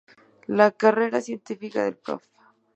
[0.61, 2.23] La carrera científica del Prof.